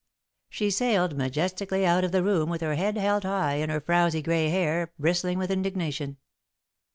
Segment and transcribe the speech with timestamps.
[0.49, 4.23] She sailed majestically out of the room with her head held high, and her frowsy
[4.23, 6.17] grey hair bristling with indignation.